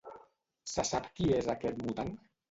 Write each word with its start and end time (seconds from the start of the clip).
Se 0.71 0.85
sap 0.91 1.09
qui 1.19 1.27
és 1.41 1.49
aquest 1.55 1.83
mutant? 1.83 2.11